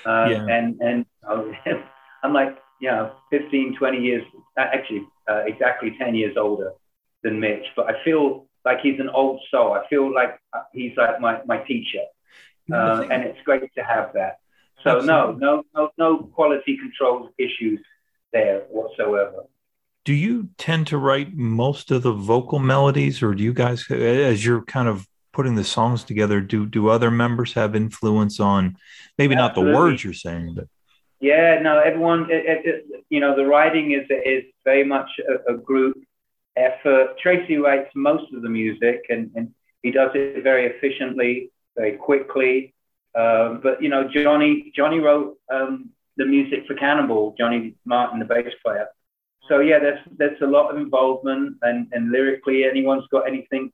[0.06, 0.46] uh, yeah.
[0.48, 1.06] and and
[2.24, 4.24] I'm like, you know, 15, 20 years,
[4.58, 6.74] actually, uh, exactly 10 years older
[7.24, 9.74] than Mitch, but I feel like he's an old soul.
[9.74, 10.40] I feel like
[10.74, 12.04] he's like my my teacher,
[12.72, 14.40] uh, and it's great to have that.
[14.84, 17.80] So no, no, no, no quality control issues
[18.32, 19.46] there whatsoever.
[20.08, 24.46] Do you tend to write most of the vocal melodies, or do you guys, as
[24.46, 28.78] you're kind of putting the songs together, do do other members have influence on
[29.18, 29.64] maybe Absolutely.
[29.64, 30.70] not the words you're saying, but
[31.20, 35.58] yeah, no, everyone, it, it, you know, the writing is is very much a, a,
[35.58, 35.98] group
[36.56, 37.20] effort.
[37.22, 42.74] Tracii writes most of the music, and, and he does it very efficiently, very quickly.
[43.14, 48.26] Um, but you know, Johnny Johnny wrote um, the music for Cannonball Johnny Martin, the
[48.26, 48.88] bass player.
[49.48, 53.72] So yeah, there's there's a lot of involvement, and and lyrically, anyone's got anything,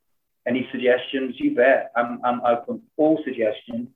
[0.48, 1.92] any suggestions, you bet.
[1.96, 3.90] I'm I'm open all suggestions.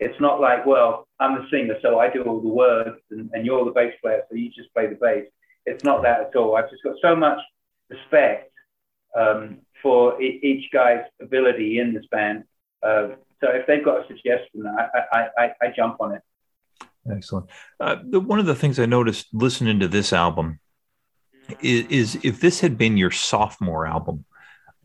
[0.00, 3.46] It's not like, well, I'm the singer, so I do all the words, and, and
[3.46, 5.26] you're the bass player, so you just play the bass.
[5.66, 6.56] It's not that at all.
[6.56, 7.38] I've just got so much
[7.88, 8.52] respect
[9.16, 12.44] um, for e- each guy's ability in this band.
[12.82, 16.22] Uh, so if they've got a suggestion, I, I, I, I jump on it.
[17.10, 17.46] Excellent.
[17.78, 20.58] Uh, one of the things I noticed listening to this album
[21.60, 24.24] is, is, if this had been your sophomore album,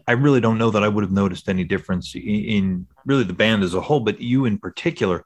[0.08, 3.34] I really don't know that I would have noticed any difference in, in really the
[3.34, 5.26] band as a whole, but you in particular.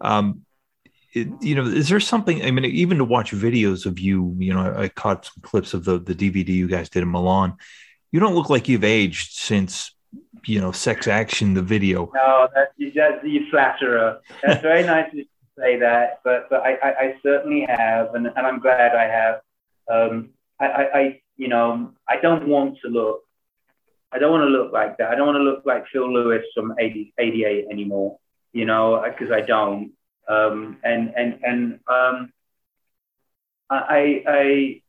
[0.00, 0.44] Um,
[1.12, 2.44] it, you know, is there something?
[2.44, 5.72] I mean, even to watch videos of you, you know, I, I caught some clips
[5.72, 7.54] of the the DVD you guys did in Milan.
[8.10, 9.94] You don't look like you've aged since
[10.46, 12.10] you know, sex action, the video.
[12.14, 14.20] No, that's, that's you flatterer.
[14.42, 15.24] That's very nice to
[15.58, 19.40] say that, but but I, I, I, certainly have, and, and I'm glad I have.
[19.90, 23.24] Um, I, I, you know, I don't want to look
[24.14, 25.10] I don't want to look like that.
[25.10, 28.18] I don't want to look like Phil Lewis from 80, 88 anymore,
[28.52, 29.90] you know, because I don't.
[30.28, 32.32] Um, and and and um,
[33.68, 34.80] I, I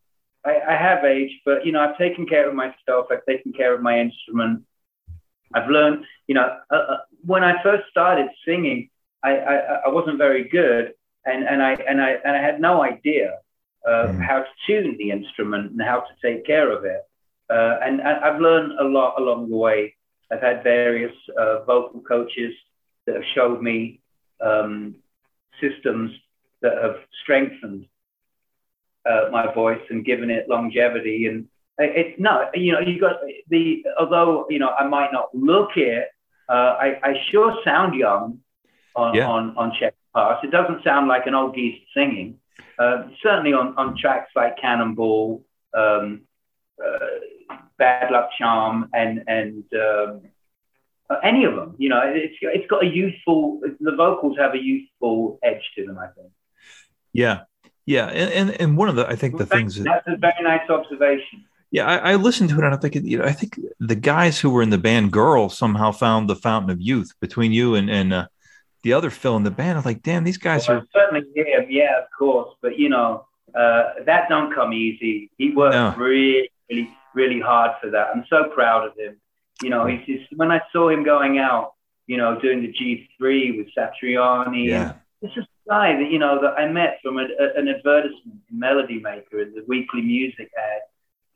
[0.46, 3.08] I I have aged, but you know, I've taken care of myself.
[3.12, 4.64] I've taken care of my instrument.
[5.54, 8.90] I've learned, you know, uh, uh, when I first started singing,
[9.24, 10.94] I, I, I wasn't very good,
[11.26, 13.40] and and I and I and I had no idea
[13.86, 14.26] uh, mm.
[14.26, 17.02] how to tune the instrument and how to take care of it.
[17.50, 19.96] Uh, and, and, I've learned a lot along the way.
[20.32, 22.54] I've had various uh, vocal coaches
[23.06, 24.02] that have showed me
[24.42, 24.96] um,
[25.62, 26.12] systems
[26.62, 27.86] that have strengthened
[29.06, 31.28] uh, my voice and given it longevity.
[31.28, 33.18] And it's no, you know, you got
[33.50, 36.08] the, although, you know, I might not look it,
[36.50, 38.40] uh, I, I sure sound young
[38.96, 39.28] on, yeah.
[39.28, 40.44] on, on Checkered Past.
[40.44, 42.40] It doesn't sound like an old geese singing.
[42.78, 45.44] Uh, certainly on, on tracks like Cannonball,
[45.74, 46.22] um,
[46.84, 47.00] uh,
[47.78, 50.22] Bad Luck Charm, and and um,
[51.10, 51.76] uh, any of them.
[51.78, 53.62] You know, it's it's got a youthful.
[53.80, 55.98] The vocals have a youthful edge to them.
[55.98, 56.32] I think.
[57.14, 57.42] Yeah,
[57.86, 60.70] yeah, and and, and one of the I think the things that's a very nice
[60.70, 61.46] observation.
[61.72, 64.40] Yeah, I, I, listened to it and I think you know I think the guys
[64.40, 67.90] who were in the band Girl somehow found the fountain of youth between you and
[67.90, 68.28] and uh,
[68.86, 69.74] the other Phil in the band.
[69.74, 72.88] I was like, damn, these guys well, are certainly him, yeah, of course, but you
[72.88, 73.26] know
[73.56, 75.32] uh, that don't come easy.
[75.38, 75.96] He worked no.
[75.98, 78.10] really, really really hard for that.
[78.14, 79.18] I'm so proud of him.
[79.64, 81.74] You know, he's just, when I saw him going out,
[82.08, 84.68] you know, doing the G3 with Satriani.
[84.68, 84.94] Yeah.
[85.22, 88.42] This is a guy that, you know, that I met from a, a, an advertisement
[88.52, 90.82] in Melody Maker, in the weekly music ad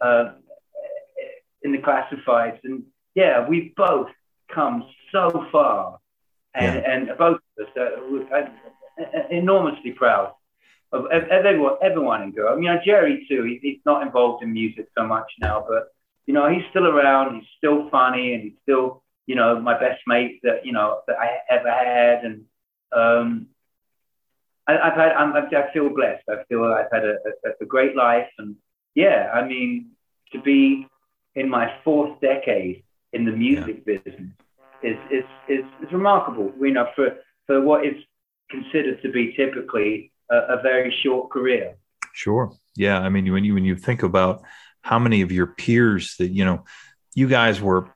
[0.05, 0.31] uh,
[1.63, 2.59] in the classifieds.
[2.63, 2.83] And
[3.15, 4.09] yeah, we've both
[4.53, 5.99] come so far.
[6.55, 6.91] And, yeah.
[6.91, 8.43] and both of us are
[9.01, 10.33] uh, enormously proud
[10.91, 12.57] of, everyone, everyone in Girl.
[12.57, 13.43] You know, Gerry too.
[13.43, 15.89] He, he's not involved in music so much now, but
[16.25, 17.35] you know, he's still around.
[17.35, 21.17] He's still funny, and he's still, you know, my best mate that you know that
[21.19, 22.23] I ever had.
[22.23, 22.45] And
[22.91, 23.47] um,
[24.67, 26.23] I, have had, I'm, I feel blessed.
[26.29, 28.55] I feel I've had a, a, a great life, and
[28.95, 29.91] yeah, I mean,
[30.31, 30.87] to be
[31.35, 32.83] in my fourth decade
[33.13, 33.97] in the music yeah.
[33.97, 34.31] business
[34.83, 36.51] is, is, is, is remarkable.
[36.59, 37.17] You know, for
[37.47, 37.95] for what is
[38.49, 41.75] considered to be typically a, a very short career.
[42.13, 42.51] Sure.
[42.75, 42.99] Yeah.
[42.99, 44.43] I mean, when you when you think about
[44.81, 46.65] how many of your peers that you know,
[47.15, 47.93] you guys were,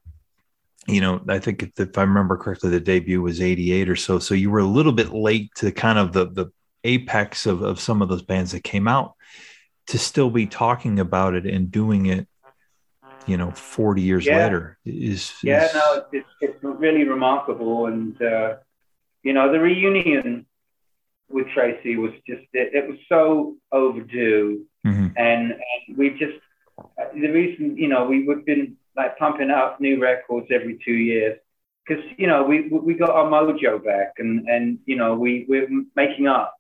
[0.88, 4.20] you know, I think if, if I remember correctly, the debut was '88 or so.
[4.20, 6.52] So you were a little bit late to kind of the the
[6.84, 9.14] apex of of some of those bands that came out.
[9.88, 12.26] To still be talking about it and doing it
[13.28, 14.38] you know 40 years yeah.
[14.38, 18.56] later is, yeah no it's, it's really remarkable and uh,
[19.24, 20.46] you know the reunion
[21.34, 25.08] with Tracii was just it, it was so overdue, mm-hmm.
[25.18, 26.38] and, and we just
[27.14, 31.38] the reason you know we we've been like pumping out new records every two years
[31.86, 35.68] because you know we we got our mojo back and and you know we we're
[35.96, 36.56] making up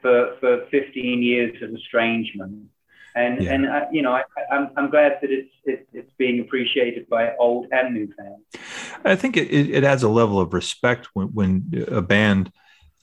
[0.00, 2.66] for for 15 years of estrangement
[3.14, 3.52] and yeah.
[3.52, 7.08] and uh, you know I, am I'm, I'm glad that it's it, it's being appreciated
[7.08, 8.64] by old and new fans.
[9.04, 12.52] I think it, it adds a level of respect when when a band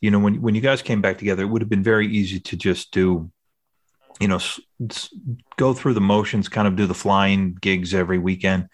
[0.02, 2.40] you know, when when you guys came back together, it would have been very easy
[2.40, 3.32] to just do,
[4.20, 4.40] you know,
[5.58, 8.68] go through the motions, kind of do the flying gigs every weekend,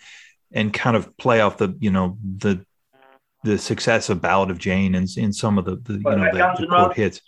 [0.52, 2.66] and kind of play off the, you know, the
[3.44, 6.32] the success of Ballad of Jane and in some of the, the you Well, know
[6.32, 7.22] the, the quote hits.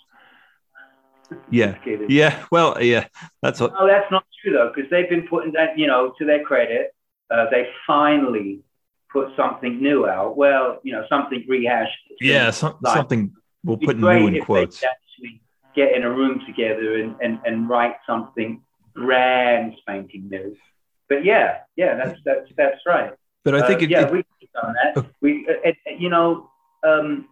[1.50, 1.76] Yeah,
[2.08, 2.46] yeah.
[2.52, 3.08] Well, yeah.
[3.42, 3.74] That's what.
[3.74, 6.94] No, that's not true though, because they've been putting that, you know, to their credit,
[7.32, 8.62] uh, they finally
[9.12, 10.38] put something new out.
[10.38, 11.98] Well, you know, something rehashed.
[12.22, 14.84] Yeah, some, Like, something we'll put new in quotes.
[14.84, 15.42] Actually
[15.76, 18.62] get in a room together and, and, and write something
[18.94, 20.56] brand spanking new.
[21.10, 23.14] But yeah, yeah, that's that's that's right.
[23.44, 25.06] But I think Uh, it, yeah, it- we've done that.
[25.22, 26.50] We, uh, uh, you know,
[26.84, 27.28] um,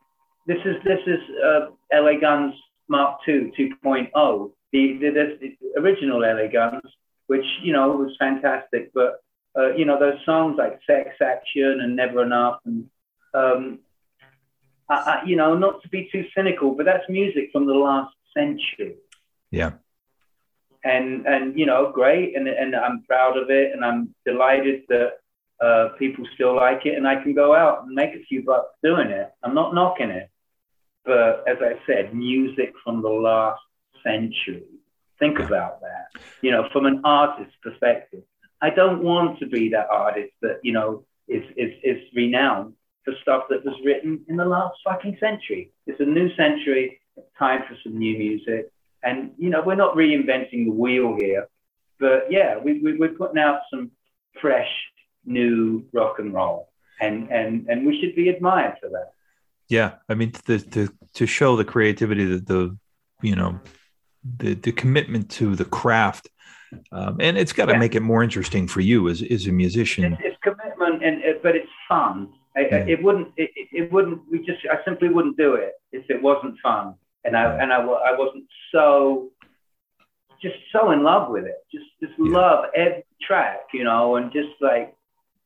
[0.46, 2.54] this is this is uh, LA Guns
[2.98, 4.52] Mark II 2.0.
[4.72, 6.90] The, the, the, original LA Guns,
[7.28, 9.12] which you know was fantastic, but
[9.58, 12.90] uh, you know those songs like Sex Action and Never Enough, and
[13.34, 13.80] um,
[14.90, 18.16] I, I, you know, not to be too cynical, but that's music from the last
[18.36, 18.96] century
[19.54, 19.74] yeah,
[20.84, 25.12] and and you know great and and I'm proud of it and I'm delighted that
[25.62, 28.74] uh, people still like it and I can go out and make a few bucks
[28.84, 29.32] doing it.
[29.44, 30.28] I'm not knocking it,
[31.06, 33.62] but as I said, music from the last
[34.04, 34.64] century.
[35.20, 36.08] Think about that.
[36.42, 38.24] You know, from an artist's perspective,
[38.62, 42.74] I don't want to be that artist that you know is is is renowned
[43.04, 45.72] for stuff that was written in the last fucking century.
[45.86, 47.00] It's a new century.
[47.18, 48.72] It's time for some new music.
[49.04, 51.48] And you know, we're not reinventing the wheel here,
[52.00, 53.92] but yeah, we, we we're putting out some
[54.42, 54.72] fresh,
[55.26, 56.70] new rock and roll,
[57.02, 59.12] and and and we should be admired for that.
[59.70, 59.96] Yeah.
[60.10, 62.78] I mean, to to to show the creativity, the, the
[63.22, 63.60] you know,
[64.38, 66.30] the the commitment to the craft,
[66.92, 67.80] um, and it's got to Yeah.
[67.80, 70.14] make it more interesting for you as as a musician.
[70.14, 72.30] It's, it's commitment, and it, but it's fun.
[72.56, 72.86] I, Yeah.
[72.88, 73.30] It wouldn't.
[73.38, 74.22] It, it- wouldn't.
[74.32, 74.60] We just.
[74.72, 77.62] I simply wouldn't do it if it wasn't fun, and I Yeah.
[77.64, 79.30] and I, I wasn't so.
[80.42, 81.56] Just so in love with it.
[81.72, 84.94] Just just love every track, you know, and just like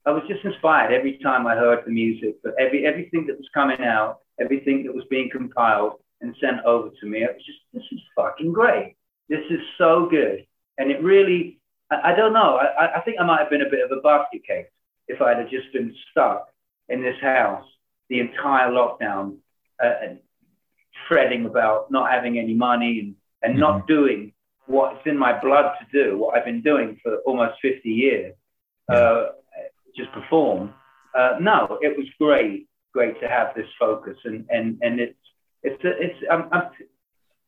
[0.07, 2.33] I was just inspired every time I heard the music.
[2.43, 6.89] But every everything that was coming out, everything that was being compiled and sent over
[6.99, 8.95] to me, it was just this is fucking great.
[9.29, 10.45] This is so good,
[10.77, 11.59] and it really.
[11.91, 12.51] I, I don't know.
[12.63, 14.67] I, I- I think I might have been a bit of a basket case
[15.07, 16.47] if I'd have just been stuck
[16.89, 17.65] in this house
[18.09, 19.25] the entire lockdown,
[19.83, 20.19] uh, and
[21.07, 24.33] fretting about not having any money and, and not doing
[24.65, 28.33] what's in my blood to do, what I've been doing for almost 50 years,
[28.89, 29.27] uh,
[29.97, 30.73] just perform.
[31.17, 35.17] Uh, no, it was great, great to have this focus, and and and it's
[35.63, 36.69] it's it's I'm, I'm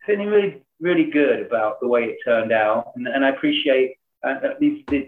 [0.05, 4.29] feeling really really good about the way it turned out, and, and I appreciate uh,
[4.29, 5.05] uh, these this,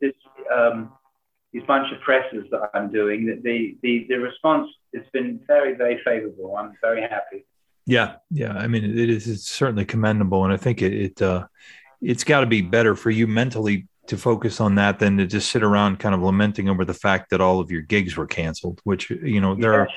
[0.00, 0.12] this
[0.54, 0.92] um,
[1.52, 3.26] these bunch of presses that I'm doing.
[3.26, 6.56] That the the the response has been very very favourable.
[6.56, 7.44] I'm very happy.
[7.86, 8.52] Yeah, yeah.
[8.52, 11.46] I mean, it is it's certainly commendable, and I think it, it uh,
[12.00, 15.50] it's got to be better for you mentally to focus on that than to just
[15.50, 18.80] sit around kind of lamenting over the fact that all of your gigs were canceled.
[18.84, 19.88] Which you know there are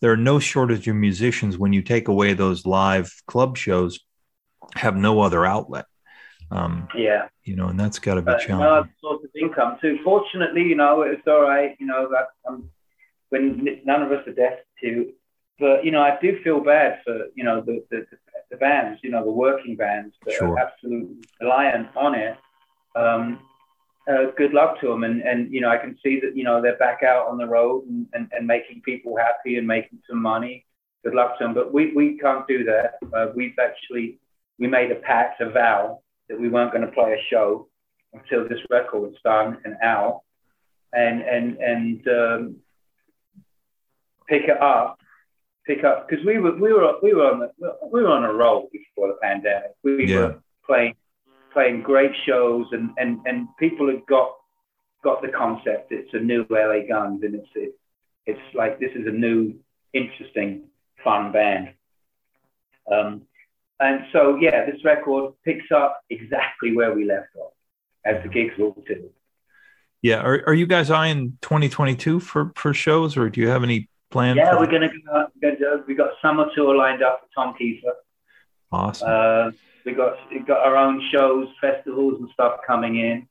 [0.00, 4.00] there are no shortage of musicians when you take away those live club shows
[4.74, 5.84] have no other outlet.
[6.52, 7.28] Um, Yeah.
[7.44, 8.66] you know, and that's got to be But challenging.
[8.72, 9.98] other source of income too.
[10.02, 11.76] Fortunately, you know, it's all right.
[11.78, 12.70] You know that um,
[13.28, 15.14] when none of us are destitute,
[15.58, 18.06] but you know, I do feel bad for you know the the,
[18.50, 20.54] the bands, you know, the working bands that Sure.
[20.54, 22.36] are absolutely reliant on it.
[22.96, 23.38] Um,
[24.10, 26.60] uh, good luck to them, and and you know, I can see that you know
[26.60, 30.20] they're back out on the road and, and, and making people happy and making some
[30.20, 30.66] money.
[31.04, 32.94] Good luck to them, but we we can't do that.
[33.14, 34.18] Uh, we've actually
[34.58, 37.68] we made a pact, a vow that we weren't going to play a show
[38.12, 40.22] until this record was done and out,
[40.92, 42.56] and and and um,
[44.28, 44.98] pick it up,
[45.66, 48.32] pick up because we were we were we were on the, we were on a
[48.32, 49.72] roll before the pandemic.
[49.84, 50.18] We Yeah.
[50.18, 50.94] were playing
[51.52, 54.34] playing great shows, and and and people had got
[55.02, 55.92] got the concept.
[55.92, 57.74] It's a new LA Guns, and it's it,
[58.26, 59.54] it's like this is a new,
[59.92, 60.62] interesting,
[61.02, 61.70] fun band.
[62.90, 63.22] Um,
[63.78, 67.52] and so, yeah, this record picks up exactly where we left off,
[68.04, 69.10] as the gigs will too.
[70.02, 73.88] Yeah, are, are you guys eyeing 2022 for for shows, or do you have any
[74.10, 74.36] plans?
[74.36, 74.90] Yeah, for we're gonna
[75.58, 75.84] go.
[75.86, 77.92] We got summer tour lined up for Tom Keifer.
[78.72, 79.08] awesome.
[79.10, 79.50] Uh,
[79.84, 83.28] we got we got our own shows, festivals, and stuff coming in.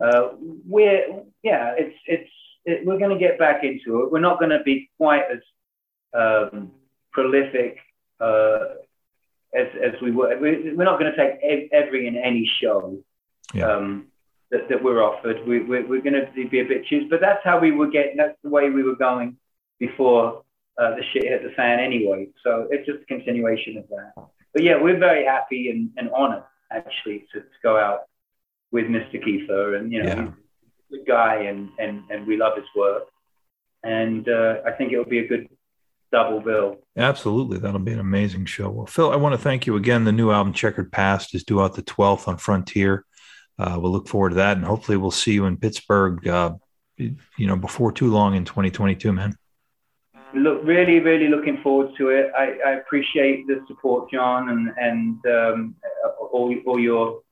[0.00, 0.30] Uh,
[0.66, 2.30] we're yeah, it's it's
[2.64, 4.12] it, we're going to get back into it.
[4.12, 5.40] We're not going to be quite as
[6.14, 6.72] um,
[7.12, 7.78] prolific
[8.20, 8.58] uh,
[9.54, 10.36] as as we were.
[10.38, 12.98] We, we're not going to take every and any show
[13.54, 13.70] Yeah.
[13.70, 14.06] um,
[14.50, 15.46] that, that we're offered.
[15.46, 18.16] We, we, we're going to be a bit choose, but that's how we were getting.
[18.16, 19.36] That's the way we were going
[19.78, 20.42] before
[20.78, 22.28] uh, the shit hit the fan anyway.
[22.44, 24.12] So it's just a continuation of that.
[24.54, 28.00] But yeah, we're very happy and, and honored actually to, to go out
[28.70, 29.22] with Mr.
[29.24, 30.14] Keifer, and you know, Yeah.
[30.22, 33.04] he's a good guy, and and and we love his work,
[33.82, 35.48] and uh, I think it'll be a good
[36.12, 36.78] double bill.
[36.96, 37.58] Absolutely.
[37.58, 38.70] That'll be an amazing show.
[38.70, 40.04] Well, Phil, I want to thank you again.
[40.04, 43.04] The new album, Checkered Past, is due out the 12th on Frontier.
[43.58, 44.56] Uh, we'll look forward to that.
[44.56, 46.54] And hopefully, we'll see you in Pittsburgh, uh,
[46.96, 49.34] you know, before too long in 2022, man.
[50.34, 52.30] Look, really, really looking forward to it.
[52.36, 55.74] I, I appreciate the support, John, and and um,
[56.32, 57.22] all all your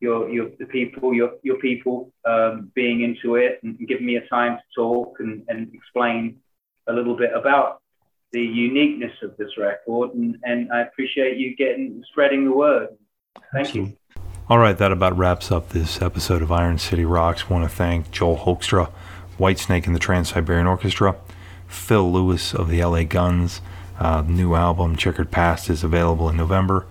[0.00, 4.26] your your the people your your people um, being into it and giving me a
[4.28, 6.38] time to talk and, and explain
[6.86, 7.80] a little bit about
[8.32, 12.88] the uniqueness of this record and, and I appreciate you getting spreading the word.
[13.52, 13.96] Thank you.
[14.48, 17.48] All right, that about wraps up this episode of Iron City Rocks.
[17.48, 18.92] want to thank Joel Hoekstra,
[19.38, 21.16] Whitesnake and the Trans Siberian Orchestra,
[21.68, 23.60] Phil Lewis of the LA Guns.
[23.98, 26.86] Uh, new album, Checkered Past, is available in November.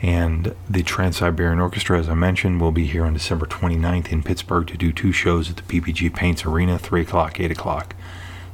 [0.00, 4.24] And the Trans Siberian Orchestra, as I mentioned, will be here on December 29th in
[4.24, 7.94] Pittsburgh to do two shows at the PPG Paints Arena, 3 o'clock, 8 o'clock.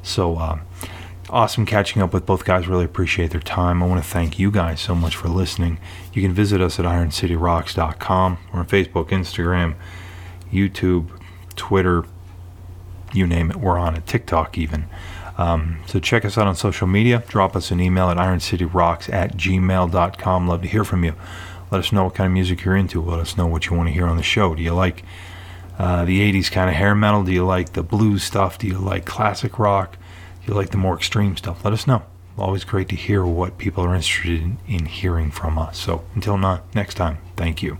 [0.03, 0.59] So, uh,
[1.29, 2.67] awesome catching up with both guys.
[2.67, 3.81] Really appreciate their time.
[3.81, 5.79] I want to thank you guys so much for listening.
[6.13, 8.37] You can visit us at IronCityRocks.com.
[8.53, 9.75] We're on Facebook, Instagram,
[10.51, 11.09] YouTube,
[11.55, 12.05] Twitter,
[13.13, 13.57] you name it.
[13.57, 14.05] We're on it.
[14.05, 14.85] TikTok, even.
[15.39, 17.23] Um, so check us out on social media.
[17.29, 20.47] Drop us an email at IronCityRocks at gmail.com.
[20.49, 21.15] Love to hear from you.
[21.71, 23.01] Let us know what kind of music you're into.
[23.01, 24.53] Let us know what you want to hear on the show.
[24.53, 25.03] Do you like
[25.77, 27.23] uh, the 80s kind of hair metal?
[27.23, 28.57] Do you like the blues stuff?
[28.57, 29.97] Do you like classic rock?
[30.41, 31.63] Do you like the more extreme stuff?
[31.63, 32.03] Let us know.
[32.37, 35.79] Always great to hear what people are interested in, in hearing from us.
[35.79, 37.77] So until not, next time, thank you.